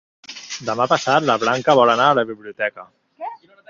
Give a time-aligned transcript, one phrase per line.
[0.69, 2.93] Demà passat na Blanca vol anar a la biblioteca.